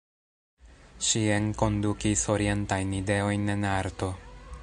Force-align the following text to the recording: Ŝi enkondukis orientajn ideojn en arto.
Ŝi 1.09 1.21
enkondukis 1.33 2.25
orientajn 2.37 2.97
ideojn 3.03 3.47
en 3.57 3.71
arto. 3.77 4.13